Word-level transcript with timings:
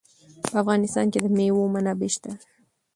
په 0.49 0.55
افغانستان 0.63 1.05
کې 1.11 1.19
د 1.21 1.27
مېوې 1.37 1.65
منابع 1.73 2.09
شته. 2.15 2.31